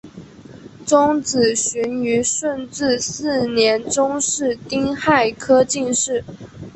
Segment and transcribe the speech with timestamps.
[0.89, 6.23] 叶子循于顺治四年中式丁亥科进士。